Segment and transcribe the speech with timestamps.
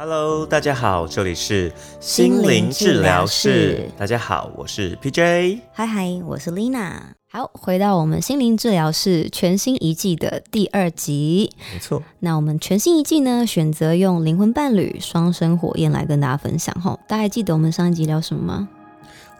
[0.00, 5.58] Hello，大家好，这里是心灵治疗室大家好，我是 PJ。
[5.72, 6.92] 嗨嗨，我是 Lina。
[7.28, 11.50] 好，回到我们心灵治疗室全新一季的第二集。
[11.72, 16.72] 没错，那我们全新一季呢，选择用灵魂伴侣双生火焰来跟大家分享。
[16.80, 18.68] 吼，大家还记得我们上一集聊什么吗？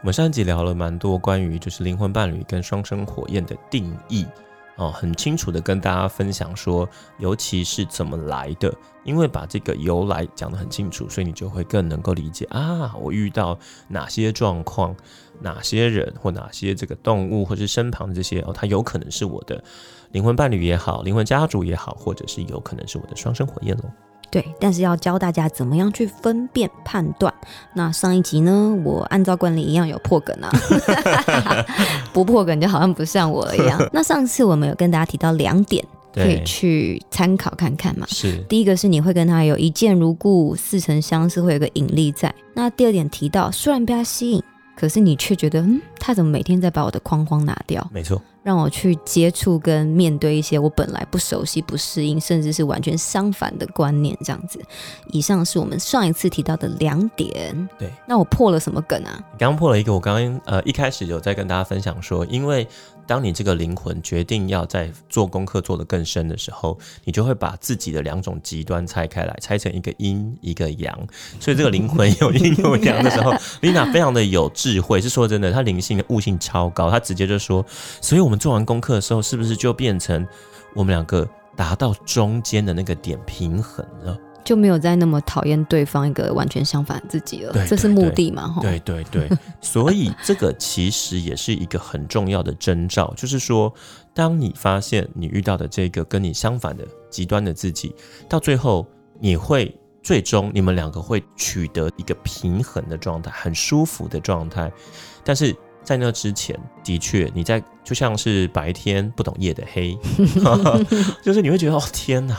[0.01, 4.25] 我们上一集聊了蛮多关于就是灵魂伴侣跟双生火焰的定义
[4.79, 6.87] 哦，很清楚的跟大家分享说，
[7.17, 14.95] 尤其是怎么来的，因为把这个由来讲得很清楚，所以你就会更能够理解啊，我遇到哪些状况，
[15.41, 19.61] 哪些人或哪些这个动物，或是身旁的这些哦，它有可能是我的
[20.11, 23.91] 灵魂伴侣也好，灵魂家族也好，或者是有可能是我的双生火焰龙。
[24.31, 27.33] 对，但是要教大家怎么样去分辨判断。
[27.73, 30.51] 那上一集呢，我按照惯例一样有破梗啊，
[32.13, 33.79] 不破梗就好像不像我了一样。
[33.91, 38.05] 那上次我们有跟大家提到两点，可以，去参考看看嘛。
[38.07, 42.33] 是第一个是你会跟他有一见如故、似曾相识，会有个引力在。
[42.53, 44.43] 那第二点提到，虽然被他吸引，
[44.79, 54.57] 可是你却觉得，嗯，他怎么每天在把我的框框拿掉，没错，让我去接触跟面对一些我本来不熟悉、不适应，甚至是完全相反的观念，这样子。
[55.07, 57.69] 以上是我们上一次提到的两点。
[57.77, 57.91] 对。
[58.07, 59.11] 那我破了什么梗啊？
[59.33, 62.65] 你刚刚破了一个，我刚刚呃一开始有在跟大家分享说，因为
[63.09, 70.95] 当你这个灵魂决定要在做功课做得更深的时候，你就会把自己的两种极端拆开来，拆成一个阴一个阳，
[71.39, 77.65] 所以这个灵魂有阴有阳的时候，丽娜非常的有智慧，是说真的，她灵性的悟性超高，她直接就说，
[77.99, 80.27] 所以我们做完功课的时候，是不是就变成
[80.75, 84.15] 我们两个达到中间的那个点平衡了？
[84.43, 88.47] 就没有再那么讨厌对方一个完全相反的自己了，对这是目的嘛？
[88.47, 89.29] 吼，对对对，
[89.61, 93.71] 所以这个其实也是一个很重要的征兆，就是说，
[94.13, 97.93] 当你发现你遇到的这个跟你相反的极端的自己，
[98.27, 98.87] 到最后
[99.19, 104.71] 你会最终你们两个会取得一个平衡的状态，很舒服的状态。
[105.23, 109.97] 但是在那之前，的确你在就像是白天不懂夜的黑，
[111.21, 112.37] 就是你会觉得哦天哪。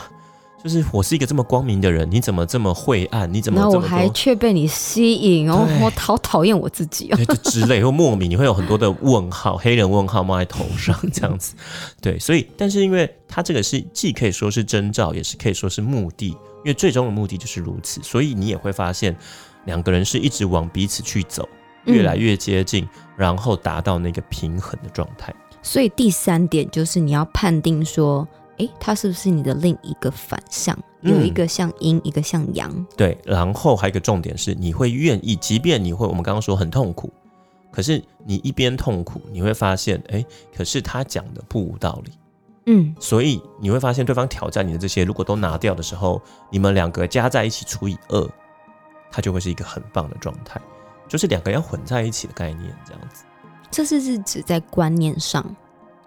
[0.63, 3.31] 就是我是一个这么光明的人，你怎么这么晦暗？
[3.33, 7.15] 你怎么然后我还却被你吸引哦，我好讨厌我自己哦。
[7.15, 11.55] 对，就之类或莫名，你会有很多的问号，黑人问号冒在头上这样子。
[11.99, 19.15] 对，所以，但是因为他这个是既可以说是征兆，也是可以说是目的，因为最终的目的就是如此，所以你也会发现
[19.65, 21.49] 两个人是一直往彼此去走，
[21.85, 25.33] 越来越接近，然后达到那个平衡的状态。
[25.63, 28.27] 所以第三点就是你要判定说，
[28.61, 30.77] 诶，他是不是你的另一个反向？
[31.01, 32.85] 嗯有一个像阴，一个像阳。
[32.95, 37.11] 对，然后还有一个重点是，你会愿意，即便你会我们刚刚说很痛苦，
[37.71, 40.23] 可是你一边痛苦，你会发现，哎，
[40.55, 42.11] 可是他讲的不无道理。
[42.67, 46.21] 嗯，所以你会发现，对方挑战你的这些，如果都拿掉的时候，
[46.51, 48.29] 你们两个加在一起除以二，
[49.11, 50.61] 它就会是一个很棒的状态，
[51.07, 53.23] 就是两个要混在一起的概念，这样子。
[53.71, 55.43] 这是是指在观念上，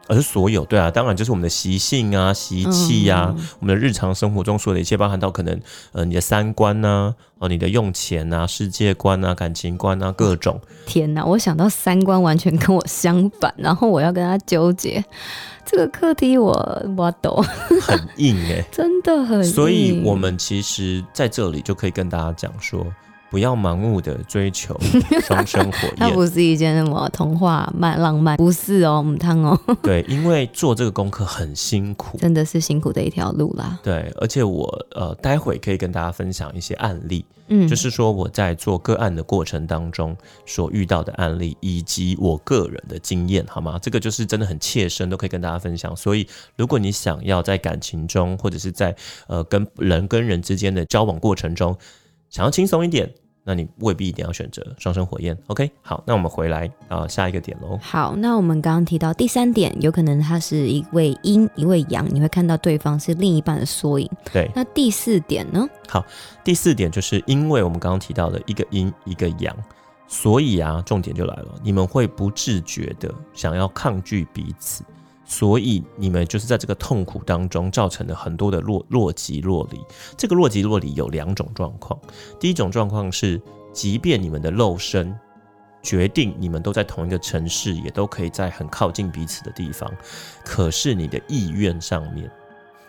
[0.06, 5.58] 而是所有对啊，当然就是我们的习性啊、习气呀、嗯我们的日常生活中所有的一切，包含到可能
[5.92, 11.24] 呃你的三观呐、哦你的用钱啊、世界观啊、感情观啊各种，天哪！
[11.24, 15.04] 我想到三观完全跟我相反，然后我要跟他纠结
[15.64, 16.52] 这个课题我，
[16.96, 17.42] 我懂，
[17.82, 19.44] 很硬哎、 真的很硬。
[19.44, 22.86] 所以我们其实在这里就可以跟大家讲说，
[23.34, 24.78] 不要盲目的追求
[25.26, 26.08] 双生火它。
[26.10, 32.16] 不是一件什么童话漫浪漫，不是哦，母汤哦， 对，因为做这个功课很辛苦。
[32.18, 33.76] 真的是辛苦的一条路啦。
[33.82, 43.80] 对，而且我呃，待会可以跟大家分享一些案例，嗯，就是说我在做个案的过程当中所遇到的案例，以及我个人的经验，好吗？
[43.82, 45.96] 这个就是真的很切身，都可以跟大家分享。
[45.96, 46.24] 所以，
[46.54, 48.94] 如果你想要在感情中，或者是在
[49.26, 51.76] 呃跟人跟人之间的交往过程中，
[52.30, 53.12] 想要轻松一点，
[53.44, 55.36] 那你未必一定要选择双生火焰。
[55.48, 57.78] OK，好，那我们回来啊、下一个点喽。
[57.82, 64.10] 好，那我们刚刚提到第三点，有可能他是一位阴一位阳，你会看到对方是另一半的缩影。
[64.32, 65.68] 对，那第四点呢？
[65.88, 66.04] 好
[66.42, 69.54] 第四点就是因为我们刚刚提到的一个阴一个阳，
[70.08, 74.82] 所以啊，重点就来了，你们会不自觉的想要抗拒彼此，
[75.24, 79.80] 所以你们就是在这个痛苦当中造成了很多的若若即若离。
[80.16, 81.98] 这个若即若离有两种状况，
[82.38, 83.40] 第一种状况是，
[83.72, 85.18] 即便你们的肉身
[85.82, 89.90] 决定你们都在同一个城市，也都可以在很靠近彼此的地方，
[90.44, 92.30] 可是你的意愿上面。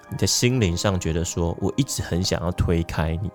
[0.09, 3.31] 你的心灵上觉得说，我一直很想要推开你，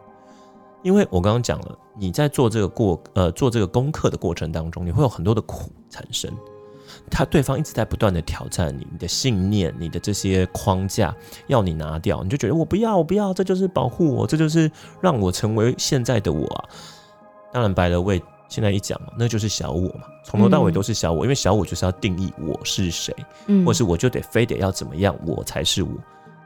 [0.83, 6.31] 因为我刚刚讲了，你在做这个过呃做这个功课的过程当中，你会有很多的苦产生。
[7.11, 11.15] 他对方一直在不断的挑战你，你的信念、你的这些框架
[11.47, 14.71] 要你拿掉，你就觉得我不要，我不要，这就是保护我，这就是
[15.01, 16.65] 让我成为现在的我啊。
[17.53, 23.15] 当然，白了为现在一讲嘛，那就是小我嘛，从头到尾都是小我，因为小我就是要定义我是谁，
[23.47, 25.91] 嗯或是我就得非得要怎么样，我才是我。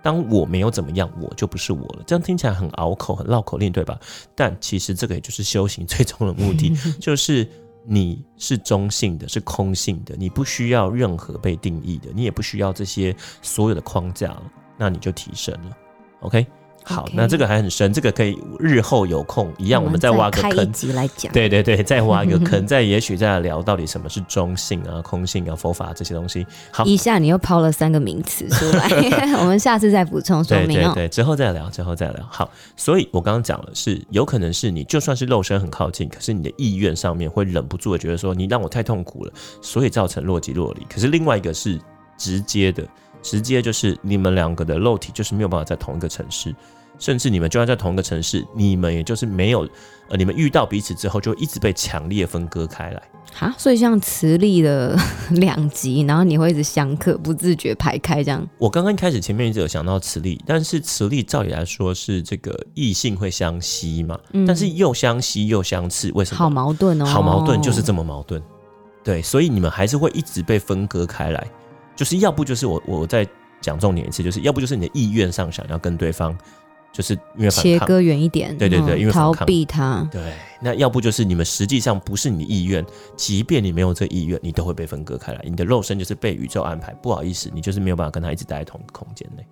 [0.02, 2.02] 当我没有怎么样，我就不是我了。
[2.06, 3.99] 这样听起来很拗口，很绕口令，对吧？
[4.35, 6.70] 但其实这个也就是修行最终的目的，
[7.00, 7.49] 就是
[7.87, 14.43] 你是中性的，是空性的，你不需要任何被定义的，你也不需要这些所有的框架了，
[14.77, 15.77] 那你就提升了。
[16.21, 16.47] OK，
[16.85, 20.71] 好那这个还很深，这个可以日后有空一样，我们再挖个坑。
[20.71, 21.33] 集来讲。
[21.33, 26.47] 对对对，再挖一个坑， 再也许再来聊到底什么是中性啊、空性啊、佛法这些东西。
[26.71, 28.89] 好，一下你又抛了三个名词出来，
[29.41, 30.93] 我们下次再补充说明哦。
[30.95, 32.27] 对对对，之后再聊，之后再聊。
[32.31, 39.33] 好，所以我刚刚讲了是，有可能是你就算是肉身很靠近，可是你的意愿上面会忍不住的觉得说，你让我太痛苦了，
[39.63, 40.85] 所以造成若即若离。
[40.93, 41.81] 可是另外一个是
[42.19, 42.87] 直接的，
[43.25, 46.55] 直接就是你们两个的肉体就是没有办法在同一个城市。
[46.97, 49.69] 甚至你们就算在同一个城市，你们也就是没有，
[50.09, 53.03] 呃，你们遇到彼此之后，就一直被强烈分割开来。
[53.41, 54.97] 啊，所以像磁力的
[55.31, 58.49] 两极，然后你会一直相克，不自觉排开这样。
[58.59, 66.38] 我刚刚开始前面一直有想到磁力，但是磁力照理来说是这个异性会相吸嘛，嗯但是又相吸又相斥，为什么？
[66.38, 68.41] 好矛盾哦，好矛盾就是这么矛盾。
[69.03, 71.44] 对，所以你们还是会一直被分割开来，
[71.96, 73.26] 就是要不就是我我再
[73.61, 76.37] 讲重点一次，就是要不就是你的意愿上想要跟对方，
[76.93, 77.50] 就是因为。
[77.50, 80.06] 切割远一点，对对对嗯因为逃避他。
[80.11, 82.85] 对，那要不就是你们实际上不是你的意愿，
[83.17, 85.41] 即便你没有这意愿，你都会被分割开来。
[85.44, 89.44] 你的肉身就是被宇宙安排，不好意思，你就是没有办法跟他一直待在同一个空间内。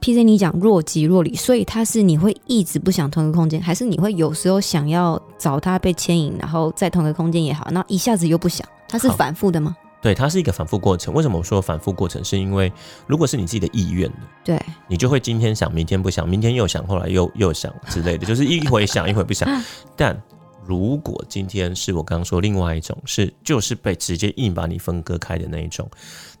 [0.00, 0.24] P.C.
[0.24, 9.76] 你讲若即若离，所以他是你会一直不想同一个空间，还是你会有时候想要找他被牵引，然后在同一个空间也好，那一下子又不想，他是反复的吗？
[10.00, 11.12] 对，它是一个反复过程。
[11.12, 12.22] 为什么我说反复过程？
[12.22, 12.72] 是因为
[13.06, 19.48] 如果是你自己的意愿的，对，你就会今天想，明天不想，明天又想，后来又又想之类的， 就是一回想一回不想。
[19.96, 20.16] 但
[20.64, 25.90] 如果今天是我刚刚说另外一种，是就是被直接硬把你分割开的那一种，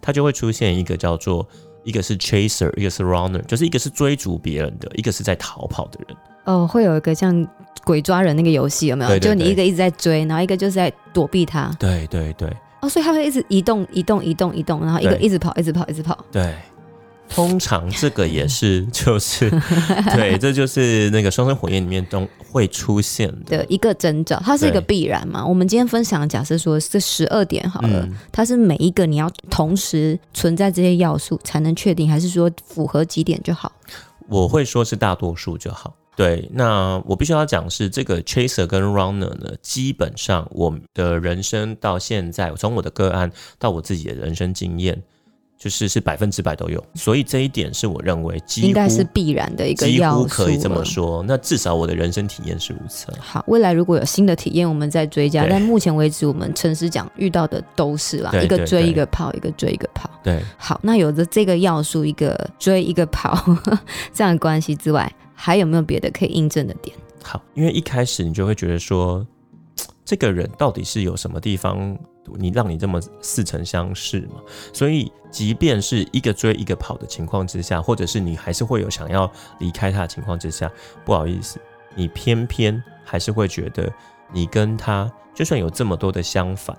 [0.00, 1.44] 它就会出现一个叫做
[1.82, 6.16] 一个是 chaser，一个是 runner，就是一个是追逐别人的，一个是在逃跑的人。
[6.44, 7.46] 哦，会有一个像
[7.84, 9.18] 鬼抓人那个游戏有没有？
[9.18, 11.74] 就你一个一直在追，然后一个就是在躲避他。
[11.78, 16.16] 对对对哦，所以它会一直移动、移动、移动、移动，然后一个一直跑、一直跑、一直跑。
[16.30, 16.54] 对。
[17.30, 19.50] 通常这个也是，就是
[20.16, 25.44] 对，这就是那个双生火焰里面中会出现的的一个征兆，它是一个必然嘛？
[25.44, 33.70] 我们今天分享的假设说这十二点好了，嗯它是每一个你要同时存在这些要素才能确定，还是说符合几点就好？
[34.26, 35.94] 我会说是大多数就好。
[36.18, 45.00] 对，那我必须要讲是这个 chaser 跟 runner 呢，基本上我的人生到现在，从我的个案到我自己的人生经验，
[45.56, 50.84] 就是是百分之百都有，所以这一点是我认为应该是必然的一个几要素乎可以这么了。
[50.84, 51.22] 说。
[51.24, 53.06] 那至少我的人生体验是如此。
[53.20, 55.46] 好，未来如果有新的体验，我们再追加。
[55.48, 60.10] 但目前为止，我们诚实讲，遇到的都是啦，一个追一个跑，一个追一个跑。
[60.24, 63.40] 对，好，那有着这个要素，一个追一个跑
[64.12, 66.96] 这样的关系之外，还有没有别的可以印证的点？
[67.22, 69.24] 好，因为一开始你就会觉得说，
[70.04, 71.96] 这个人到底是有什么地方，
[72.34, 74.40] 你让你这么似曾相识嘛？
[74.72, 79.30] 所以，即便是一个追一个跑的情况之下，或者是你还是会有想要
[79.60, 80.68] 离开他的情况之下，
[81.04, 81.60] 不好意思，
[81.94, 83.88] 你偏偏还是会觉得
[84.32, 86.76] 你跟他就算有这么多的相反，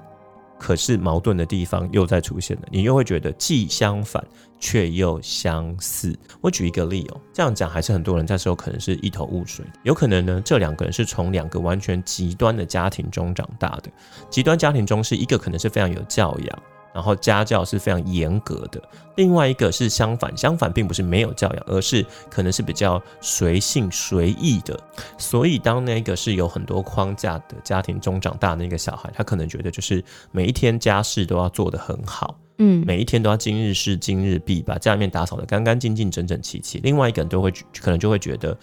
[0.59, 4.23] 可是矛盾的地方又在出现了，你又会觉得既相反
[4.59, 6.13] 却又相似。
[6.41, 13.89] 我举一个例哦，这样讲还是很多人在时候可能是一头雾水，有可能呢，这两个人是从两个完全极端的家庭中长大的，
[14.29, 16.63] 极端家庭中是一个可能是非常有教养。
[16.93, 18.81] 然后家教是非常严格的，
[19.15, 24.79] 另外一个是相反，相反并不是没有教养，而是可能是比较随性随意的。
[25.17, 36.79] 所以当那个是有很多框架的家庭中长大的那个小孩，他可能觉得就是每一天家事都要做得很好，嗯，每一天都要今日事今日毕，把家里面打扫得干干净净、整整齐齐。
[36.79, 38.57] 另外一个人都会可能就会觉得，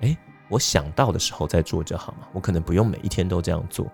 [0.00, 0.16] 哎，
[0.48, 3.86] 我想到的时候再做就好嘛，我可能不用每一天都这样做。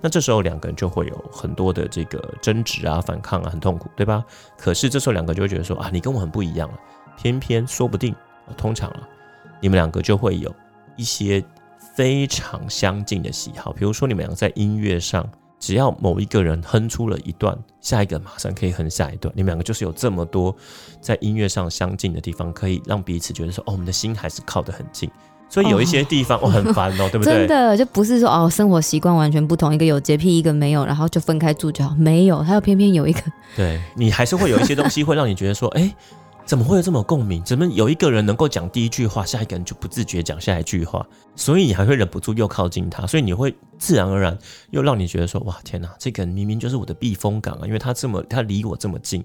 [0.00, 4.24] 那这时候两个人就会有很多的这个争执啊、反抗啊，很痛苦，对吧？
[4.58, 6.78] 可是这时候两个就会觉得说啊，你跟我很不一样了，
[7.16, 8.14] 偏偏说不定，
[8.56, 9.08] 通常啊，
[9.60, 10.54] 你们两个就会有
[10.96, 11.44] 一些
[11.94, 15.28] 非常相近的喜好，比如说你们两个在音乐上。
[15.62, 19.32] 只要某一个人哼出了一段，下一个马上可以哼下一段。
[19.36, 20.52] 你们两个就是有这么多
[21.00, 25.08] 在音乐上相近的地方，可以让彼此觉得说，哦，我们的心还是靠得很近。
[25.52, 27.34] 所以有一些地方我、很烦哦， 对不对？
[27.34, 31.94] 真的就不是说哦，生活习惯完全不同，一个有洁癖，一个没有，然后就分开住就好。
[31.94, 33.20] 没有，他又偏偏有一个，
[33.54, 35.94] 对 你还是会有一些东西会让你觉得说，哎，
[36.46, 37.44] 怎么会有这么共鸣？
[37.44, 41.06] 怎么有一个人能够讲第一句话，下一个人就不自觉讲下一句话？
[41.36, 44.38] 所以你还会忍不住又靠近他，所以你会自然而然
[44.70, 49.22] 又让你觉得说，哇，天哪，这个人明明就是我的避风港啊，因为他这么他离我这么近。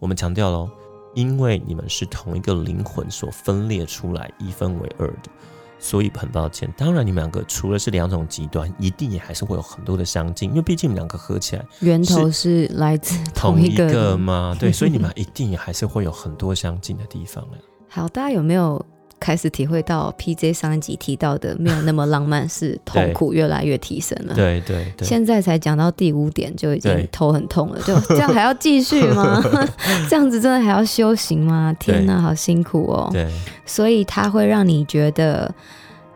[0.00, 0.68] 我们强调喽，
[1.14, 5.30] 因为你们是同一个灵魂所分裂出来一分为二的。
[5.78, 17.58] 所以很抱歉，当然你们两个除了是两种极端，一定也还是会有很多的相近，因为毕竟你们两个合起来源头是来自同一一个个嘛，对，所以你们一定也还是会有很多相近的地方了。
[17.88, 18.84] 好，大家有没有
[19.20, 24.34] 开始体会到 PJ 上一集提到的没有那么浪漫，是痛苦越来越提升了？
[24.34, 29.42] 对对对，现在才讲到第五点就已对经头很痛了，就 这样还要继续吗？
[30.08, 31.74] 这样子真的还要修行吗？
[31.78, 33.10] 天哪，好辛苦哦！
[33.12, 33.28] 对
[33.66, 35.52] 所以它会让你觉得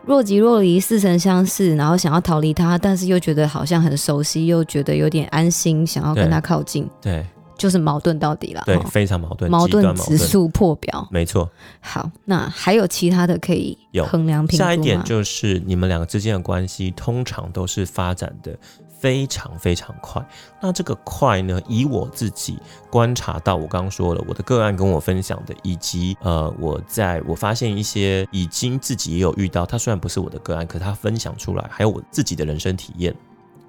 [0.05, 7.25] 若即若离、似曾相识，然后想要逃离他，但是又觉得好像很熟悉，又觉得有点安心，想要跟对他靠近，对
[7.63, 8.61] 就是矛盾到底了。
[8.65, 11.07] 对，哦非常矛盾，矛盾指，数破表。
[11.09, 11.49] 没错。
[11.79, 14.69] 好，那还有其他的可以有衡量评估吗？
[14.69, 18.53] 下一点就是你们两个之间的关系通常都是发展的
[18.99, 20.21] 非常非常快。
[20.61, 22.59] 那这个快呢，以我自己
[22.91, 33.15] 观察到，我刚刚说了，我的个案跟我分享的，以及呃，我在我发现一些已经自己也有遇到，他虽然不是我的个案，可他分享出来，还有我自己的人生体验，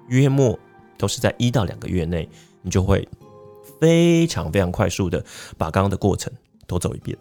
[0.09, 0.59] 约莫
[0.97, 2.27] 都是在一到两个月内，
[2.61, 3.07] 你就会
[3.79, 5.23] 非常非常快速的
[5.57, 6.31] 把刚刚的过程
[6.67, 7.17] 都走一遍。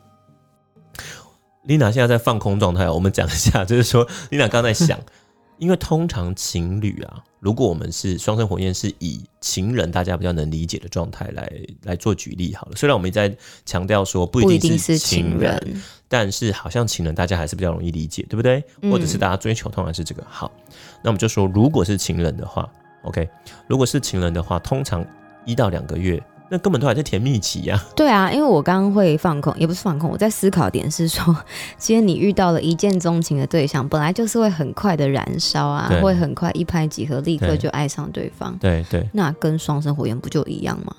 [1.66, 5.00] Lina 现在在放空状态，我们讲一下，就是说，Lina 刚刚在想，
[5.58, 11.50] 因为通常情侣啊，如果我们是双生火焰，是以情人大家比较能理解的状态来
[11.84, 12.72] 来做举例好了。
[12.76, 13.34] 虽然我们一直在
[13.64, 18.62] 强调说不不一一定定是情情人，但是好像情人大家还是比较容易理解，对不对？
[18.82, 20.22] 嗯或者是大家追求通常是这个。
[20.28, 20.52] 好，
[21.02, 22.70] 那我们就说，如果是情人的话
[23.04, 23.26] ，OK，
[23.66, 25.02] 如果是情人的话，通常
[25.46, 26.22] 一到两个月，
[26.54, 31.36] 那根本都还在甜蜜期呀、对啊，因为我刚刚会放空，也不是放空，我在思考点是说，
[31.76, 38.56] 其实你遇到了一见钟情的对象，本来就是会很快的燃烧啊，会很快一拍即合，立刻就爱上对方。
[38.60, 40.94] 对对，那跟双生火焰不就一样吗？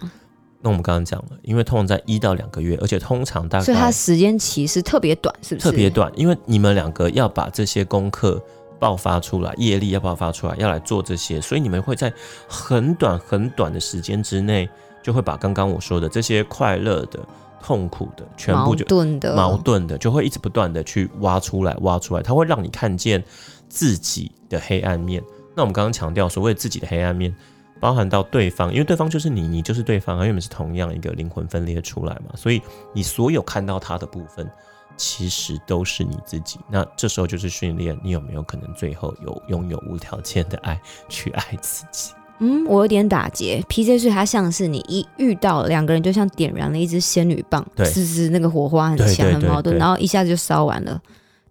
[0.61, 5.69] 那我们刚刚讲了，因为通常在一到两个月，而且通常大概所以它时间其实特别短，是不是？
[5.69, 8.41] 特别短，因为你们两个要把这些功课
[8.77, 12.11] 爆发出来，业力要爆发出来，要来做这些，所以你们会在
[12.47, 14.69] 很短很短的时间之内，
[15.05, 17.19] 就会把刚刚我说的这些快乐的、
[17.61, 23.23] 痛苦的，全部就盾的矛盾的，就会一直不断的去挖出来，挖出来，它会让你看见
[23.69, 25.23] 自己的黑暗面。
[25.55, 27.31] 那我们刚刚强调所谓自己的黑暗面，
[27.79, 32.59] 包含到对方，因为对方就是你，你就是对方啊，因为我们是同样一个灵魂分裂出来嘛，所以
[32.91, 34.49] 你所有看到他的部分，
[34.97, 36.59] 其实都是你自己。
[36.67, 42.11] 那这时候就是训练你有没有可能最后有拥有无条件的爱去爱自己。
[42.39, 43.63] 嗯，我有点打结。
[43.69, 51.01] PJ 是它像是你一遇到两个人，就像点燃了一支仙女棒，对是是那个火花很强，很矛盾，然后一下子就烧完了。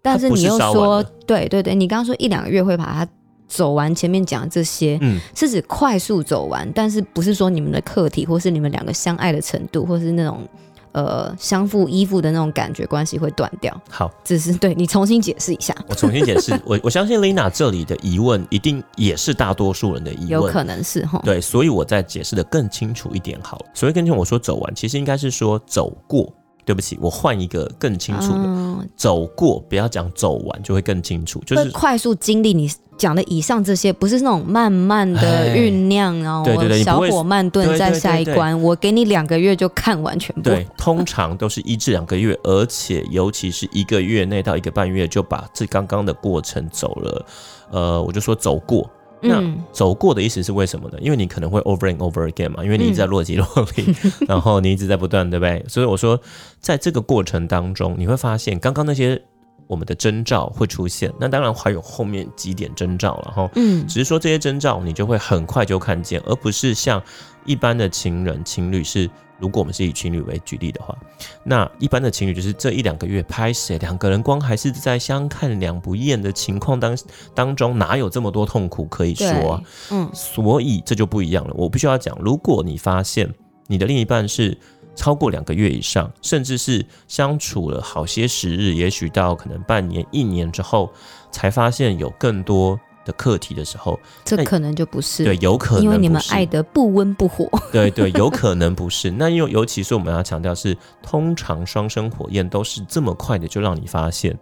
[0.03, 3.09] 但是你又说对对对，你刚刚说一两个月会把它
[3.49, 10.47] 走完前面讲的这些，嗯，是指快速走完，但是不是说你们的课题，或是你们两个相爱的程度，或是那种
[10.95, 20.31] 呃相互依附的那种感觉关系会断掉，好，只是对你重新解释一下，我重新解释， 我我相信 Lina 这里的疑问一定也是大多数人的疑问。
[20.31, 21.21] 有可能是哈。
[21.25, 23.67] 对，所以我再解释的更清楚一点好了。
[23.75, 26.33] 所谓更清楚，我说走完，其实应该是说走过。
[26.65, 31.41] 对不起，我换一个更清楚的，嗯走过，不要讲走完，就会更清楚。
[31.47, 38.61] 就是快速经历你讲的以上这些，不是那种慢慢的哎酝酿，然后对对对小火慢炖在对对对对下一关。
[38.63, 40.43] 我给你两个月就看完全部。
[40.43, 47.27] 对，通常都是一至两个月，而且尤其是一个月内到一个半月就把这刚刚的过程走了。
[47.71, 48.89] 呃，我就说走过。
[49.27, 50.99] 那嗯，走过的意思是为什么呢？
[51.01, 53.95] 因为你可能会 over and over again 嘛，因为你一直在落即落离，
[54.29, 55.65] 然后你一直在不断，对不对？
[55.69, 56.21] 所以我说，
[56.61, 59.23] 在这个过程当中，你会发现刚刚那些
[59.67, 63.51] 我们的征兆会出现，那当然还有后面几点征兆了哈。
[63.57, 67.03] 嗯只是说这些征兆你就会很快就看见，而不是像
[67.45, 70.97] 一般的情人情侣是，如果我们是以情侣为举例的话，
[71.43, 76.97] 那一般的情侣就是这一两个月拍谁，两个人光还是在相看两不厌的情况当
[77.35, 79.63] 当中，哪有这么多痛苦可以说啊？
[79.91, 81.55] 嗯所以这就不一样了。
[81.55, 83.33] 我必须要讲，如果你发现
[83.67, 84.57] 你的另一半是
[84.95, 90.93] 超过两个月以上，甚至是相处了好些时日，也许到可能半年、一年之后，
[91.31, 93.99] 才发现有更多的课题的时候，
[94.31, 97.49] 那这可能就不是对，有可能因为你们爱的不温不火。
[97.73, 99.11] 对对，有可能不是。
[99.11, 104.39] 那因为尤其是我们要强调是，通常双生火焰都是这么快的就让你发现，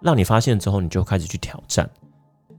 [0.00, 1.88] 让你发现之后，你就开始去挑战。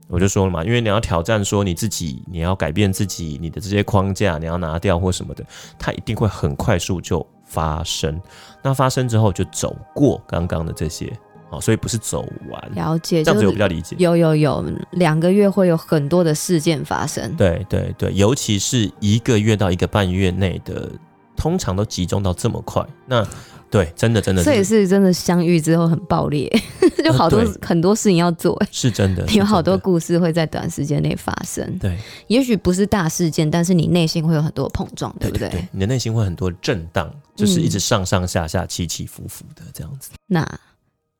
[0.08, 5.44] 我就说了嘛，因为你要挑战说你自己，你要改变自己，你的这些框架你要拿掉或什么的，
[5.78, 8.18] 它一定会很快速就发生。
[8.62, 11.12] 那发生之后就走过刚刚的这些，
[11.50, 12.74] 哦，所以不是走完。
[12.74, 13.96] 了解，这样子我比较理解。
[13.98, 17.34] 有有有，两个月会有很多的事件发生。
[17.36, 20.90] 对对对，尤其是一个月到一个半月内的，
[21.36, 22.82] 通常都集中到这么快。
[23.06, 23.26] 那
[23.70, 26.50] 对，真的真的这也是真的相遇之后很爆裂，
[27.04, 31.78] 就好多、呃很多事情要做，哎 是真的， 有好多故事会在短时间内发生。
[31.78, 31.96] 对
[32.28, 35.68] 也许不是大事件，但是你内心会有很多碰撞，对不对？
[35.72, 40.10] 你的内心会很多震荡，就是一直上上下下、起起伏伏的这样子。
[40.26, 40.46] 那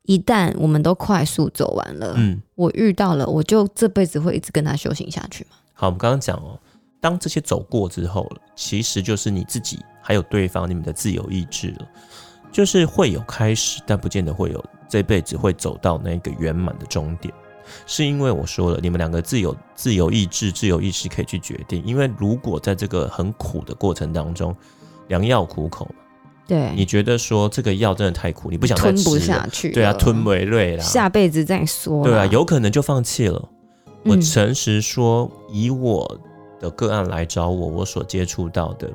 [0.03, 5.57] 一旦我们都快速走完了，嗯，我遇到了，我就这辈子会一直跟他修行下去吗？
[5.73, 6.59] 好，我们刚刚讲哦，
[6.99, 11.87] 当这些走过之后了，其实就是你自己还有对方你们的自由意志了，
[12.51, 17.33] 就是会有开始，但不见得会有这辈子会走到那个圆满的终点。
[17.85, 21.83] 是因为我说了，你们两个自由自由意志、自由意识可以去决定。
[21.85, 24.55] 因为如果在这个很苦的过程当中，
[25.07, 26.01] 良药苦口嘛，
[26.47, 32.03] 对，你觉得说这个药真的太苦，你不想再吞不吃下去，对啊，吞，为瑞啦，下辈子再说。
[32.03, 33.47] 对啊，有可能就放弃了。
[34.03, 36.19] 我嗯诚实说，以我
[36.59, 38.89] 的个案来找我，我所接触到的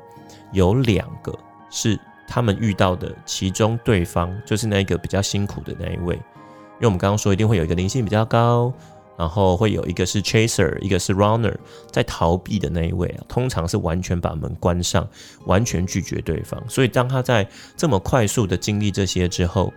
[0.51, 1.33] 有两个
[1.69, 1.97] 是
[2.27, 8.73] 他们遇到的，其中对方就是那个比较辛苦的那一位，因为我们刚刚说一定会有一个灵性比较高，
[9.17, 11.55] 然后会有一个是 chaser，一个是 runner，
[11.91, 15.07] 在逃避的那一位啊，通常是完全把门关上，
[15.45, 16.61] 完全拒绝对方。
[16.67, 19.71] 所以当他在这么快速的经历这些之后，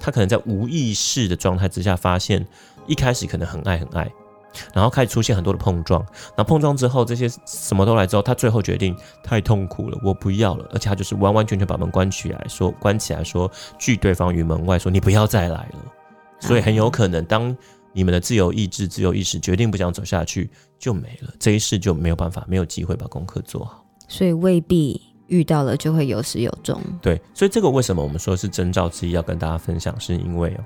[0.00, 2.44] 他可能在无意识的状态之下，发现
[2.86, 4.10] 一开始可能很爱很爱，
[4.74, 6.00] 然后开始出现很多的碰撞，
[6.36, 15.78] 然后碰撞之后，这些什么都来之后，他最后决定太痛苦了，我不要了，而且他就是完完全全把门关起来，说关起来说拒对方于门外，说你不要再来了。
[16.40, 17.54] 所以很有可能，当
[17.92, 23.84] 你们的自由意志、自由意识决定不想走下去，就没了，这一世就没有办法，没有机会把功课做好。
[24.08, 26.80] 所以未必遇到了就会有始有终。
[27.02, 30.64] 对，所以这个为什么我们说是征兆之一，要跟大家分享，是因为哦，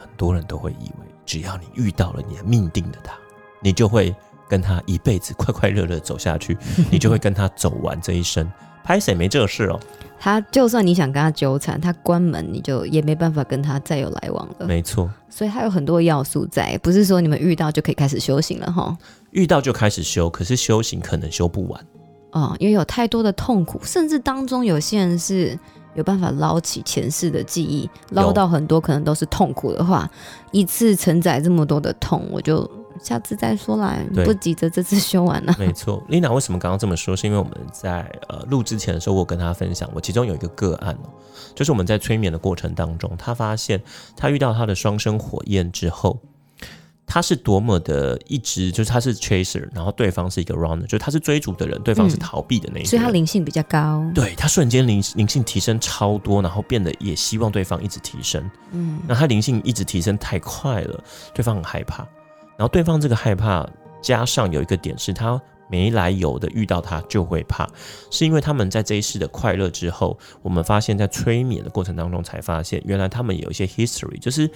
[0.00, 3.14] 很多人都会以为，只要你遇到了你的命定的他，
[3.60, 4.14] 你就会
[4.48, 6.56] 跟他一辈子快快乐乐走下去，
[6.90, 8.50] 你就会跟他走完这一生。
[8.82, 9.78] 拍谁没这事哦？
[10.18, 14.66] 他就算你想跟他纠缠，他关门你就也没办法跟他再有来往了。
[14.66, 18.96] 没错，所以他有很多要素在，不是说你们遇到就可以开始修行了哈。
[19.32, 21.86] 遇到就开始修，可是修行可能修不完。
[22.32, 25.56] 哦，因为有太多的痛苦，甚至当中有些人是
[25.94, 30.10] 有办法捞起前世的记忆，捞到很多可能都是痛苦的话，
[30.52, 32.68] 一次承载这么多的痛，我就
[33.02, 35.54] 下次再说啦，不急着这次修完了。
[35.58, 37.16] 没错，Lina 为什么刚刚这么说？
[37.16, 41.10] 是因为我们在呃录之前的时候，我跟她分享，我其中有一个个案哦，
[41.54, 43.82] 就是我们在催眠的过程当中，她发现
[44.16, 46.20] 她遇到她的双生火焰之后，
[47.12, 54.08] 他是多么的一直就是他是 chaser，然后对方是一个 runner，就是他是追逐的人，对方是嗯逃避的那一个人，所以他灵性比较高。
[54.14, 58.48] 对他瞬间灵灵性提升超多，然后变得也希望对方一直提升。
[58.70, 61.02] 嗯，那他灵性一直提升太快了，
[61.34, 62.06] 对方很害怕。
[62.56, 63.68] 然后对方这个害怕，
[64.00, 67.68] 加上有一个点是他没来由的遇到他就会怕，
[68.10, 74.50] 是因为他们在这一世的快乐之后，我们发现，在催眠的过程当中才发现，原来他们有一些 history，就是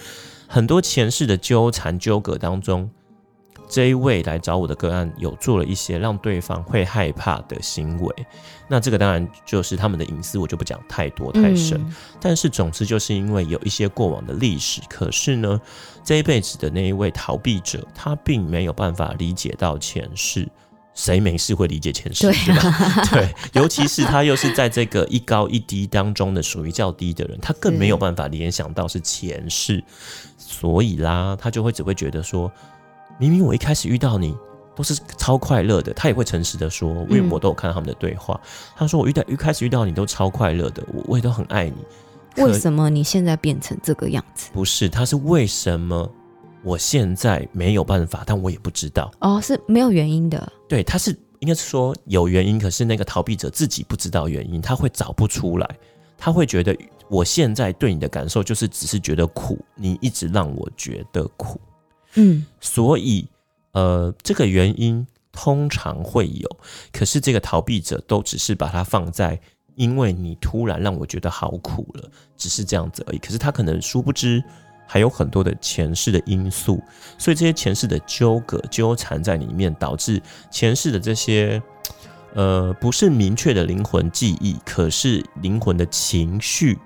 [0.48, 2.90] 很多前世的纠缠纠葛当中。
[3.66, 8.14] 这一位来找我的个案有做了一些让对方会害怕的行为，
[8.68, 11.80] 那这个当然就是他们的隐私，我就不讲太多太深。
[11.80, 15.58] 嗯但是总之就是因为有一些过往的历史，可是呢，
[16.04, 20.46] 这一辈子的那一位逃避者，他并没有办法理解到前世。
[20.94, 22.68] 谁没事会理解前世，对对吧？
[22.68, 29.82] 啊， 对，尤其是他又是在这个一高一低当中的属于较低的人，他更没有办法联想到是前世，
[30.38, 32.50] 所以啦，他就会只会觉得说，
[33.18, 34.36] 明明我一开始遇到你
[34.76, 38.40] 都是超快乐的，他也会诚实的说，因为嗯我都有看到他们的对话，
[38.76, 44.50] 他说我遇到一开始遇到你都超快乐的，我我也都很爱你，为什么你现在变成这个样子？
[44.52, 46.08] 不是，他是为什么
[46.64, 49.10] 我现在没有办法，但我也不知道。
[49.20, 50.52] 哦，是没有原因的。
[50.68, 55.78] 对，他是应该是说有原因，可是那个逃避者自己不知道原因，他会找不出来，
[56.16, 56.76] 他会觉得
[57.08, 61.60] 我现在对你的感受就是只是觉得苦，你一直让我觉得苦，
[62.14, 63.28] 嗯，所以
[63.72, 66.48] 呃，这个原因通常会有，
[66.92, 69.38] 可是这个逃避者都只是把它放在。
[69.76, 73.18] 因为你突然让我觉得好苦了，只是这样子而已。
[73.18, 74.40] 可是他可能殊不知，
[74.86, 76.80] 还有很多的前世的因素，
[77.18, 80.20] 所以这些前世的纠葛纠缠在里面，导致
[80.50, 81.60] 前世的这些
[82.34, 86.78] 呃不是明确的灵魂记忆，可是灵魂的情绪，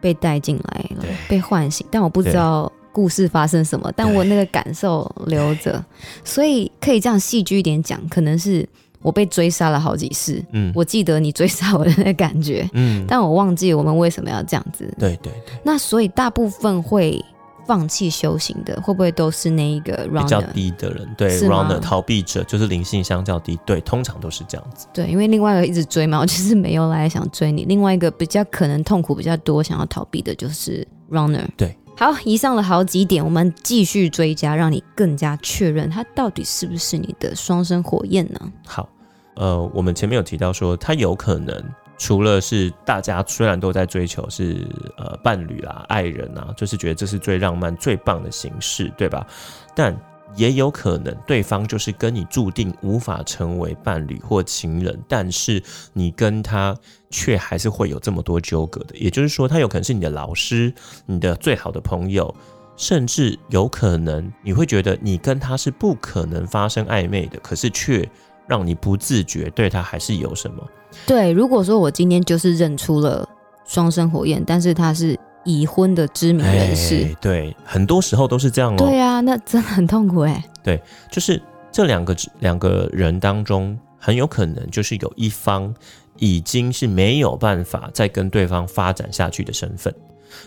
[0.00, 5.84] 被带进来了，被唤醒，但我不知道故事发生什么，但我那个感受留着，
[6.24, 8.68] 所以可以这样戏剧一点讲，可能是
[9.00, 10.72] 我被追杀了好几次，嗯。
[10.74, 14.84] 我记得你追杀我的那个感觉，嗯，但我忘记我们为什么要这样子。
[14.98, 17.24] 对对对，那所以大部分会
[17.66, 20.40] 放弃修行的，会不会都是那一个比较？
[20.52, 24.86] 低的人，对，runner 逃避者就是灵性相较低，对，通常都是这样子。
[24.92, 27.64] 对，因为另外一个一直追嘛，我就是没有来想追你。
[27.64, 31.46] 另外一个比较可能痛苦比较多，想要逃避的就是 runner。
[31.56, 38.52] 对，好，以上了好几点，我们继续追加，让你更加确认它到底是不是你的双生火焰呢？
[38.66, 38.88] 好，
[39.36, 41.62] 呃，我们前面有提到说，他有可能
[42.02, 49.24] 除了是大家虽然都在追求是呃伴侣啦、爱人啊，就是觉得这是最浪漫、最棒的形式，对吧？
[49.72, 49.96] 但
[50.34, 55.62] 也有可能对方就是跟你注定无法成为伴侣或情人，但是
[55.92, 56.76] 你跟他
[57.08, 58.96] 却还是会有这么多纠葛的。
[58.96, 60.74] 也就是说，他有可能是你的老师、
[61.06, 62.34] 你的最好的朋友，
[62.76, 68.04] 甚至有可能你会觉得你跟他是不可能发生暧昧的，可是却
[68.48, 70.68] 让你不自觉对他还是有什么。
[71.06, 73.28] 对，如果说我今天就是认出了
[73.64, 78.76] 双生火焰，但是他是已婚的知名人士，哎对，很多时候都是这样哦。
[78.76, 80.44] 对啊，那真的很痛苦哎。
[80.62, 85.74] 对就是这两个两个人当中，很有可能就是有一方
[86.18, 89.92] 已经是没有办法再跟对方发展下去的身份，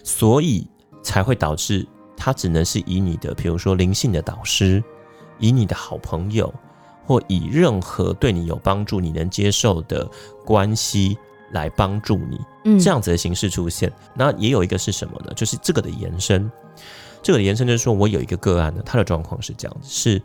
[0.03, 0.65] 所以
[1.03, 4.81] 才会导致他只能是以你的，比如说灵性的导师，
[5.39, 6.53] 以你的好朋友，
[7.05, 10.09] 或以任何对你有帮助、你能接受的
[10.43, 11.17] 关系
[11.51, 12.39] 来帮助你。
[12.65, 13.91] 嗯，这样子的形式出现。
[14.15, 15.31] 那也有一个是什么呢？
[15.35, 16.51] 就是这个的延伸。
[17.21, 20.21] 这个的延伸就是说我有一个个案呢，他的状况是这样子：是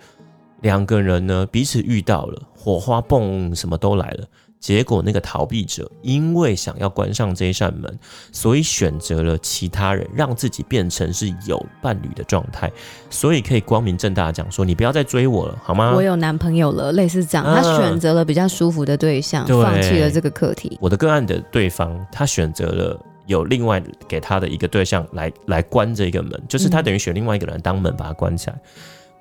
[0.61, 4.27] 两个人呢彼此遇到了，火花蹦，什么都来了。
[4.61, 7.99] 结果那个逃避者因为想要关上这一扇门，
[8.31, 12.71] 所以选择了其他人，让自己变成是有伴侣的状态，
[13.09, 15.95] 所以可以光明正大的讲说：你不要再追我了，好吗？
[15.97, 20.77] 我有男朋友了，类似这样，他嗯选择了比较舒服的对象，对放弃了这个课题。
[20.79, 28.61] 我的个案的对方，他选择了有另外给他的一个对象来来关这个门，就是他嗯等于选另外一个人当门把他关起来。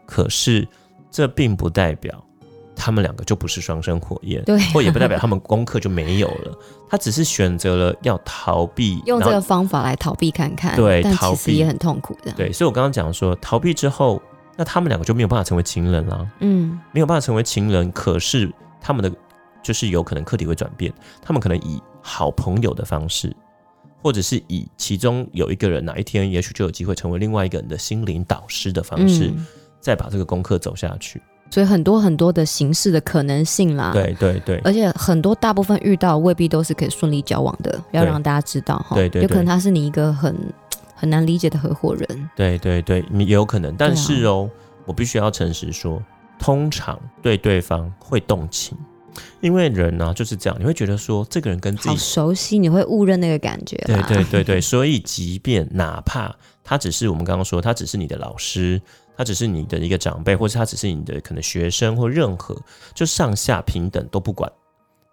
[0.05, 0.67] 可是
[1.09, 2.21] 这并不代表
[2.79, 6.57] 他们两个就不是双生火焰，对或也不代表他们功课就没有了。
[6.89, 14.21] 他只是选择了要逃避，用这个方法来逃避看看，但对逃避其实也很痛苦的。，对，所以我刚刚讲说逃避之后，
[14.55, 16.25] 那他们两个就没有办法成为情人啦。
[16.39, 19.11] 嗯，没有办法成为情人，可是他们的
[19.61, 23.35] 就是有可能课题会转变，他们可能以好朋友的方式，
[24.01, 29.45] 或者是以其中有一个人哪一天也许就有机会成为另外一个人的心灵导师的方式，嗯
[29.81, 31.21] 再把这个功课走下去。
[31.49, 33.91] 所以很多很多的形式的可能性啦。。
[33.93, 38.95] 对对对而且很多大部分遇到未必都是可以顺利交往的，要让大家知道哈。
[38.95, 40.35] 对对对有可能他是你一个很
[40.95, 42.29] 很难理解的合伙人。
[42.35, 44.49] 对对对，也有可能，但是哦，
[44.85, 46.01] 我必须要诚实说，
[46.37, 48.77] 通常对对方会动情。
[49.41, 54.01] 因为人呢、就是这样，你会觉得说这个人跟自己好熟悉，你会误认那个感觉对。
[54.03, 56.33] 对对对，所以即便哪怕
[56.63, 58.81] 他只是我们刚刚说，他只是你的老师，
[59.19, 62.55] 他只是你的一个长辈，或者他只是你的可能学生或任何，
[62.93, 64.49] 就上下平等都不管，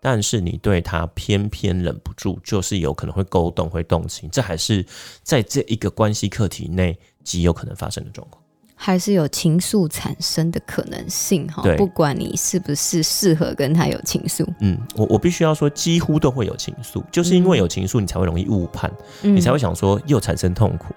[0.01, 4.87] 但是你对他偏偏忍不住，就是有可能会勾动、会动情，这还是
[5.25, 8.41] 在这一个关系课题内极有可能发生的状况。
[8.77, 11.77] 还是有情愫产生的可能性哈对。
[11.77, 18.89] 不管你是不是适合跟他有情愫，嗯，我我必须要说，几乎都会有情愫，就是因为有情愫，你才会容易误判，
[19.23, 20.95] 嗯你才会想说又产生痛苦。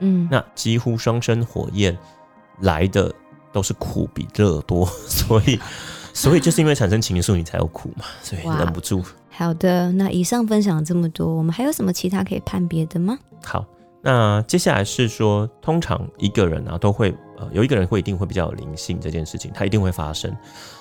[0.00, 1.96] 嗯，那几乎双生火焰
[2.60, 3.12] 来的
[3.52, 5.58] 都是苦比乐多， 所以
[6.12, 9.02] 所以就是因为产生情愫，你才有苦嘛，所以忍不住。
[9.30, 9.92] 好的。
[9.92, 13.18] 那以上分享了这么多，我们还有什么其他可以判别的吗？
[13.44, 13.64] 好，
[14.02, 20.34] 那接下来是说，通常一个人啊都会呃有一个人会一定会比较有灵性这件事情，它一定会发生。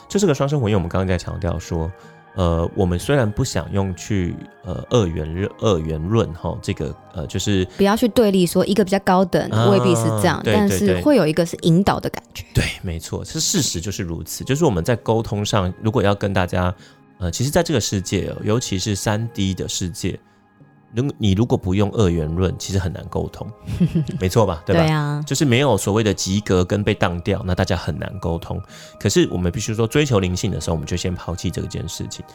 [0.08, 1.92] 就这个双生火焰，我们刚刚在强调说。
[2.38, 12.45] 呃，我们虽然不想用去呃二元论二元论哈，这个呃就是不要去对立说一个比较高等，啊未必是这样，对但是会有一个是引导的感觉。
[12.54, 14.43] 对，没错，是事实就是如此。
[14.43, 16.71] 就是我们在沟通上，如果要跟大家，
[17.17, 20.19] 呃，其实在这个世界、哦，尤其是三 D 的世界，
[20.95, 23.47] 如你如果不用二元论，其实很难沟通，
[24.19, 24.63] 没错吧？
[24.65, 24.82] 对吧？
[24.93, 28.62] 啊，就是没有所谓的及格跟被当掉，那大家很难沟通。
[29.00, 32.26] 可是我们必须说，追求灵性的时候，我们就先抛弃这件事情。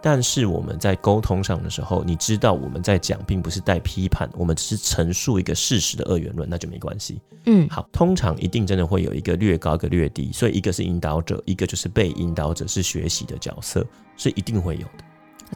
[0.00, 7.20] 但是我们在沟通上的时候，你知道我们在讲，并不是带批判，我们只是陈述一个事实的二元论，那就没关系。
[7.46, 13.84] 嗯，好，通常一定真的会有一个略高，一个略低，所以一个是引导者，一个就是被引导者，是学习的角色，
[14.16, 15.04] 是一定会有的。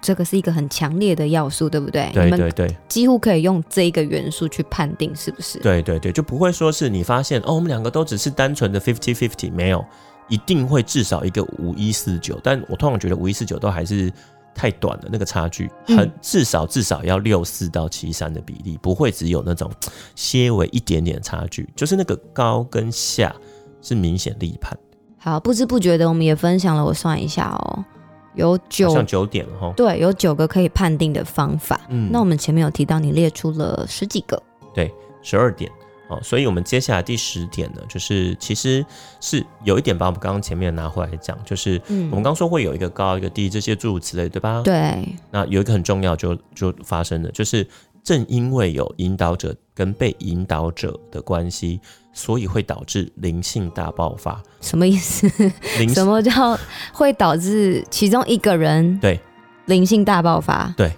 [0.01, 2.11] 这个是一个很强烈的要素，对不对？
[2.13, 5.59] 对对对几乎可以用这一个元素去判定是不是？
[5.59, 9.85] 对对对，就不会说是你发现哦，我们两个都只是单纯的 fifty fifty，没有，
[10.29, 12.39] 一定会至少一个五一四九。
[12.43, 14.13] 但我通常觉得五一四九都还是
[14.55, 19.71] 太短了，那个差距很、嗯至少至少要六四到七三的比例，不会只有那种
[20.15, 23.35] 些微一点点差距，就是那个高跟下
[23.83, 24.77] 是明显立判，
[25.19, 27.85] 好，不知不觉的我们也分享了，我算一下哦，
[28.35, 29.73] 有九像九点了哈。
[29.77, 31.81] 对，有九个可以判定的方法。
[31.89, 34.41] 嗯那我们前面有提到，你列出了十几个。
[34.75, 35.71] 对十二点
[36.09, 38.85] 哦，所以我们接下来第十点呢，就是其实
[39.21, 44.63] 是有一点把我们刚刚前面拿回来讲，就是嗯我们刚说会有一个高一个低这些诸如此类，对吧？。
[44.65, 47.67] 对，那有一个很重要就就发生了，就是
[48.03, 51.81] 正因为有引导者跟被引导者的关系，
[52.13, 54.43] 所以会导致灵性大爆发。
[54.61, 55.31] 什么意思？
[55.79, 56.59] 灵 什么叫
[56.93, 59.21] 会导致其中一个人对，
[59.67, 60.73] 灵性大爆发？
[60.77, 60.93] 对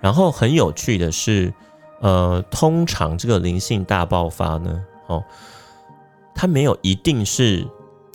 [0.00, 1.52] 然后很有趣的是，
[2.00, 5.22] 呃，通常这个灵性大爆发呢，哦，
[6.34, 7.64] 它没有一定是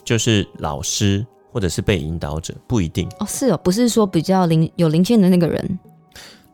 [0.04, 5.78] 就是老师或者是被引导者，不一定，哦，是哦，不是说比较灵有灵性的那个人。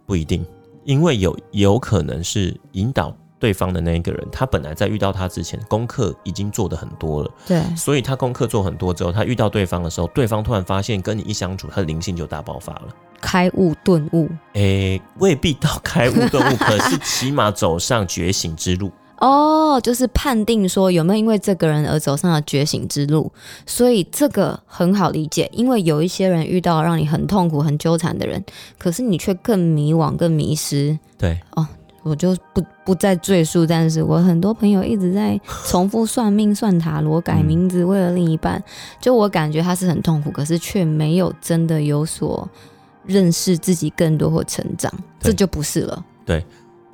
[0.06, 0.46] 不一定，
[0.84, 12.88] 因为有有可能是引导对方的那一个人，他本来在遇到他之前功课已经做的很多了，对，所以他功课做很多之后，他遇到对方的时候，对方突然发现跟你一相处，他的灵性就大爆发了。
[13.20, 14.28] 开悟顿悟。
[14.52, 18.90] 诶，未必到开悟顿悟， 可是起码走上觉醒之路。
[19.24, 23.32] 哦，就是判定说有没有因为这个人而走上了觉醒之路，
[23.64, 25.48] 所以这个很好理解。
[25.52, 28.44] 因为有一些人遇到让你很痛苦、很纠缠的人，
[28.78, 30.98] 可是你却更迷惘、更迷失。
[31.16, 31.66] 对，哦
[32.02, 38.62] 我就不不再赘述，但是我很多朋友一直在 重复算命、算塔罗、改嗯名字，为了另一半，
[39.00, 42.46] 就我感觉他是很痛苦，可是却没有真的有所
[43.06, 46.04] 认识自己更多或成长，这就不是了。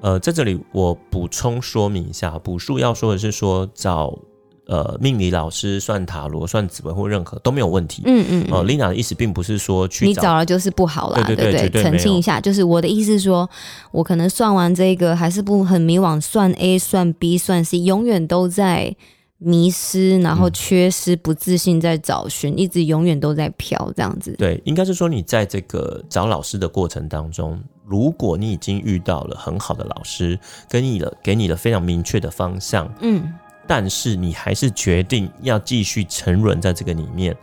[0.00, 4.18] 呃，在这里我补充说明一下，补数要说的是说找
[4.66, 8.02] 呃命理老师算塔罗、算紫微或任何都没有问题。
[8.06, 13.48] 嗯嗯哦、嗯 l i n a 的意思并不是说去你找找了就是不好啦，对对澄清一下，就是我的意思是说，
[13.92, 18.94] 我可能算完这个还是不很迷惘，算 A 算 B 算 C，永远都在
[19.38, 24.34] 迷失，然后嗯缺失、不自信，在找寻，一直永远都在飘这样子。
[24.38, 27.58] 对，应该是说你在这个找老师的过程当中，
[27.90, 33.34] 如果你已经遇到了很好的老师，给你了给你了非常明确的方向，嗯，
[33.66, 37.36] 但是你还是决定要继续沉沦在这个里面，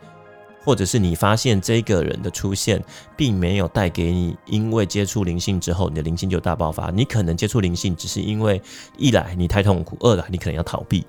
[0.63, 2.81] 或者是你发现这个人的出现
[3.17, 6.89] 并没有带给你，因为接触灵性之后，你的灵性就大爆发。
[6.91, 8.61] 你可能接触灵性只是因为
[8.97, 11.05] 一来你太痛苦，二来你可能要逃避。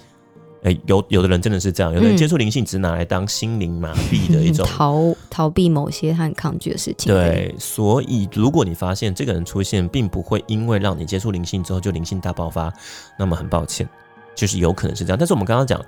[0.68, 7.10] 哎、有有的人真的是这样，有的接触灵性只是拿来当心灵麻痹的一种 逃逃避某些很抗拒的事情。
[7.10, 12.70] 对，所以如果你发现这个人出现，并不会因为让你接触灵性之后就灵性大爆发，
[13.18, 13.88] 那么很抱歉，
[14.34, 15.16] 就是有可能是这样。
[15.18, 15.82] 但是我们刚刚讲，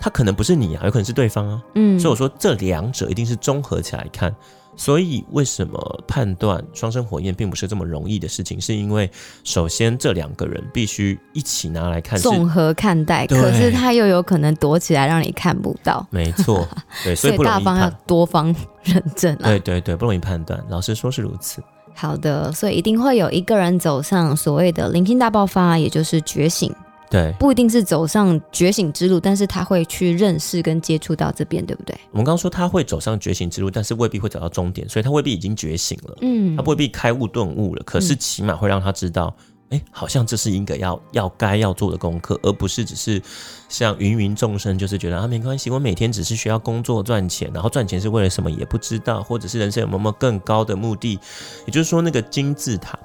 [0.00, 1.62] 他可能不是你啊，有可能是对方啊。
[1.76, 4.34] 嗯，所以我说这两者一定是综合起来看。
[4.76, 8.60] 所以为什么判断双生火焰并不是这么容易的事情？
[8.60, 9.10] 是因为
[9.44, 16.66] 首先这两个人必须一起拿来看是，综合看待，可是他又有可能躲起来让你看不到，没错，
[17.04, 17.90] 对， 所所以大方要。
[18.06, 19.44] 多方认证啊。
[19.44, 20.60] 对对对，不容易判断。
[20.68, 21.62] 老实说是如此。
[21.94, 26.74] 好的，所以一定会有一个人走上所谓的灵性大爆发，也就是觉醒，
[27.10, 31.92] 对，不一定是走上觉醒之路，但是他会去认识跟接触到这边，对不对？
[32.12, 36.16] 我们刚刚说他会走上觉醒之路，但是未必会走到终点，所以他未必已经觉醒了。
[36.20, 39.34] 嗯他未必开悟顿悟了，可是起码会让他知道，
[39.70, 43.20] 哎、好像这是一个要要该要做的功课，而不是只是
[43.68, 51.18] 像芸芸众生，就是觉得啊没关系，我每天只是需要工作赚钱，然后赚钱是为了什么也不知道，或者是人生有没有更高的目的，
[51.66, 52.96] 也就是说那个金字塔。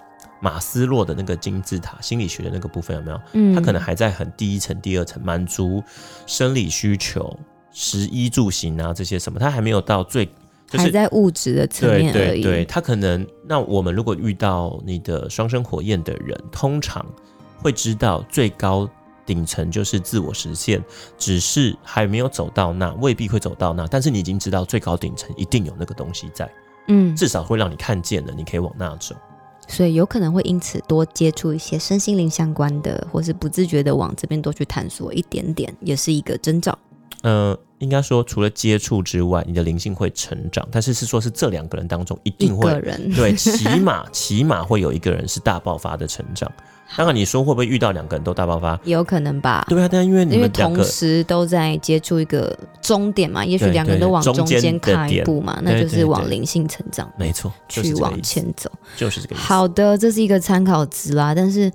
[0.45, 3.19] 马斯洛的那个金字塔心理学的那个部分有没有？
[3.34, 5.84] 嗯他可能还在很第一层、第二层，满足
[6.27, 7.36] 生理需求、
[7.71, 10.23] 食衣住行啊这些什么，他还没有到最
[10.67, 12.43] 就是还在物质的层对面而已。
[12.43, 17.03] 对对，他可能那我们如果遇到你的双生火焰的人，通常
[17.58, 18.88] 会知道最高
[19.25, 20.79] 顶层就是自我实现，
[21.17, 26.47] 只是还没有走到那，未必会走到那，但是你已经知道最高顶层一定有那个东西在，
[26.88, 29.15] 嗯，至少会让你看见了，你可以往那走。
[29.67, 36.78] 所以有可能会因此多接触一些身心灵相关的，或是不自觉的往这边多去探索一点点，也是一个征兆。
[37.23, 42.71] 呃，应该说除了接触之外，你的灵性会成长，但是是说是这两个人当中一一定会。
[42.71, 46.51] 个人，对，起码起码会有一个人是大爆发的成长。
[46.97, 48.79] 当然，你说会不会遇到两个人都大爆发？
[48.84, 49.65] 有可能吧。
[49.69, 58.71] 对啊，但因为你因为同时都在接触一个终点嘛，也许两个人都往中间间的点看一步嘛，那就是往灵性成长没错，去往前走。
[58.95, 59.43] 就是这个意思。
[59.43, 61.34] 好的，这是一个参考值啦。
[61.36, 61.71] 但是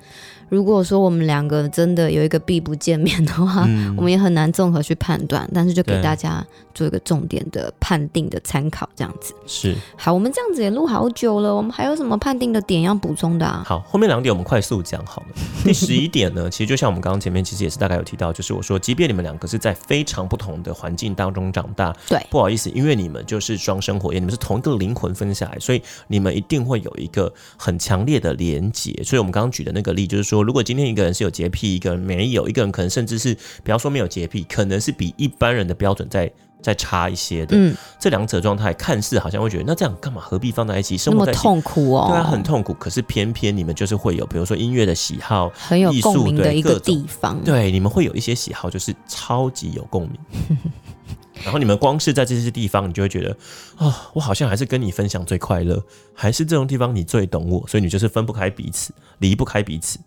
[0.51, 5.49] 如果说我们两个真的有一个必不见面的话，嗯我们也很难综合去判断。
[5.55, 9.33] 但是就给大家做一个重点的判定的参考，这样子。
[9.47, 13.63] 是好，我们这样子也录好久了，我们还有什么判定的点要补充的啊？
[13.65, 15.29] 好，后面两点我们快速讲好了。
[15.65, 28.91] 第十一点呢，其实就像我们刚刚前面其实也是大概有提到，就是我说，即便你们两个是在非常不同的环境当中长大，对不好意思，因为你们就是双生火焰，你们是同一个灵魂分下来，所以你们一定会有一个很强烈的连结。
[29.05, 36.31] 所以我们刚刚举的那个例，就是说，如果今天一个人是有洁癖，一个人没有，一个人可能甚至是不要说没有洁癖，可能是比一般人的标准再
[36.63, 37.57] 再差一些的。
[37.57, 40.21] 嗯，这两者状态看似好像会觉得，那这样干嘛？
[40.21, 40.97] 何必放在一起？
[40.97, 42.75] 生那么活在一起痛苦哦，对啊，很痛苦。
[42.75, 47.43] 可是偏偏你们就是会有，比如说音乐的喜好，很有共鸣的一个地方。
[47.43, 50.19] 对，你们会有一些喜好，就是超级有共鸣。
[51.43, 53.35] 然后你们光是在这些地方，你就会觉得，
[53.79, 59.99] 哦，我好像还是跟你分享最快乐，还是这种地方你最懂我，所以你就是分不开彼此，离不开彼此。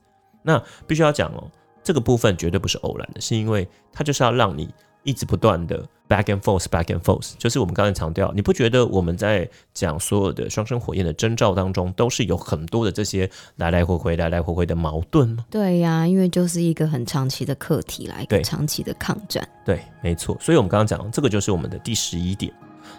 [0.44, 1.50] 那必须要讲哦，
[1.84, 4.70] 这个部分绝对不是偶然的，是因为它就是要让你
[5.04, 15.46] 一直不断的 back and forth，back and forth，就是我们刚才强调，你不觉得我们在讲所有的双生火焰的征兆当中，都是有很多的这些来来回回、来来回回的矛盾吗？
[15.50, 19.46] 对呀、因为就是一个很长期的课题啦，一个对长期的抗战。
[19.66, 20.38] 对，没错。
[20.40, 22.54] 所以我们刚刚讲，这个就是我们的第十一点。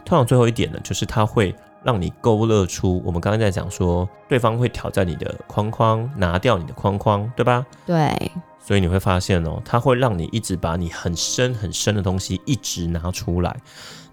[0.04, 1.54] 通常最后一点呢，就是它会
[1.84, 7.64] 让你勾勒出我们刚刚在讲说，对方会挑战你的框框，拿掉你的框框，对吧？
[7.86, 8.32] 对，
[8.64, 13.54] 所以你会发现哦，它会让你一直把你很深很深的东西一直拿出来。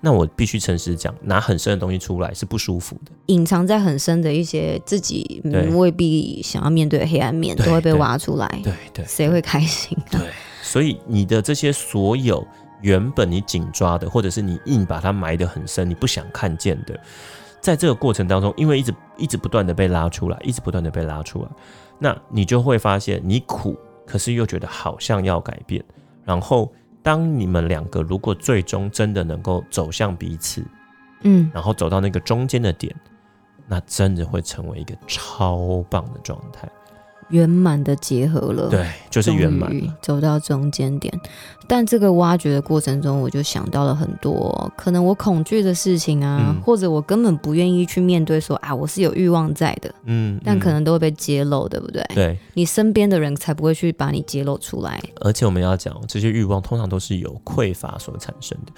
[0.03, 3.12] 那我必须诚实讲，拿很深的东西出来是不舒服的。
[3.27, 5.41] 隐藏在很深的一些自己
[5.75, 8.47] 未必想要面对的黑暗面，都会被挖出来。
[8.63, 10.17] 对对，谁会开心啊？
[10.17, 10.21] 对，
[10.63, 12.43] 所以你的这些所有
[12.81, 16.99] 原本你紧抓的，或者是你硬把它埋得很深，你不想看见的，
[17.62, 21.50] 在这个过程当中，因为一直一直不断的被拉出来，一直不断的被拉出来，
[22.00, 25.84] 那你就会发现你苦，可是又觉得好像要改变。
[26.26, 26.71] 然后，
[27.04, 30.65] 当你们两个如果最终真的能够走向彼此，
[31.21, 32.95] 嗯，然后走到那个中间的点，
[33.67, 36.67] 那真的会成为一个超棒的状态。
[37.31, 38.69] 圆满的结合了。。
[38.69, 39.71] 对，就是圆满。
[40.01, 41.13] 走到中间点，
[41.67, 52.03] 但这个挖掘的过程中，我就想到了很多可能我恐惧的事情啊，嗯或者我根本不愿意去面对说啊，我是有欲望在的，嗯，但可嗯能都会被揭露，对不对？
[52.13, 52.37] 对。
[52.53, 55.01] 你身边的人才不会去把你揭露出来。
[55.21, 58.73] 而且我们要讲，这些欲望通常都是由匮乏所产生的。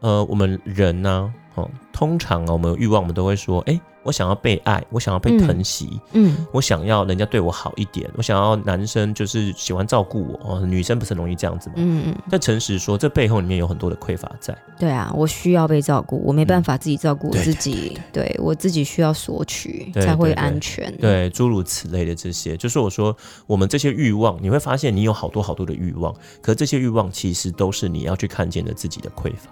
[0.00, 11.74] 呃，我们人呢、哦，通常啊，我们有欲望，我们都会说，哎，我想要被爱，我想要被嗯疼惜，嗯，我想要人家对我好一点，我想要男生就是喜欢照顾我，哦，女生不是很容易这样子吗？
[11.76, 14.56] 嗯嗯，但诚实说，这背后里面有很多的匮乏在。
[14.78, 20.90] 对啊，我需要被照顾，我没办法自己照顾自己，对我自己需要索取才会安全。
[20.96, 23.14] 对，诸如此类的这些，就是我说，
[23.46, 29.50] 我们这些欲望，你会发现你有好多好多的欲望，可这些欲望其实都是你要去看见的自己的匮乏。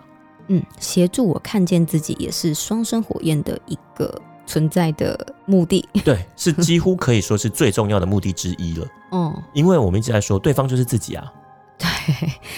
[0.52, 5.88] 嗯，协助我看见自己，也是双生火焰的一个存在的目的。
[6.04, 8.86] 对，是几乎可以说是最重要的目的之一了。
[9.12, 11.32] 嗯， 因为我们一直在说，对方就是自己啊。
[11.78, 11.88] 对，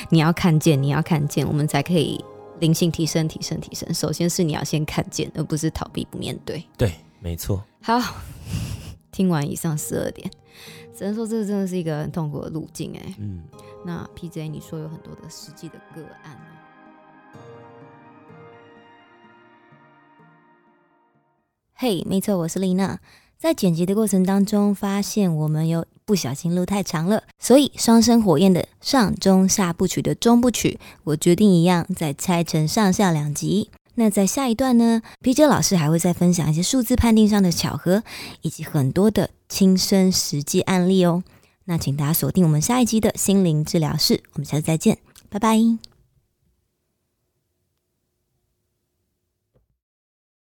[0.08, 2.24] 你要看见，你要看见，我们才可以
[2.60, 3.92] 灵性提升、提升、提升。
[3.92, 6.64] 首先是你要先看见，而不是逃避不面对。
[6.78, 7.62] 对，没错。
[7.82, 8.00] 好，
[9.12, 10.30] 听完以上十二点，
[10.96, 13.14] 只能说这真的是一个很痛苦的路径哎。
[13.18, 13.42] 嗯，
[13.84, 16.34] 那 PJ，你说有很多的实际的个案
[21.82, 23.00] 嘿没错，我是丽娜。
[23.36, 33.68] 在剪辑的过程当中，发现我们有不小心录太长了，所以双生火焰的上中下部曲的中部曲，我决定一样再拆成上下两集。
[33.96, 38.04] 那在下一段呢，PJ 老师还会再分享一些数字判定上的巧合，
[38.42, 41.24] 以及很多的亲身实际案例哦。
[41.64, 45.58] 那请大家锁定我们下一集的心灵治疗室，我们下次再见，拜拜。